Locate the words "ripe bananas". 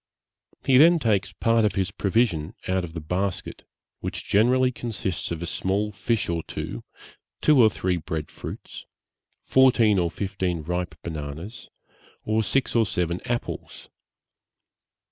10.63-11.69